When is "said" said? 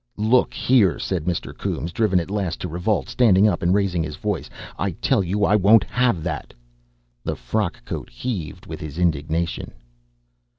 0.97-1.25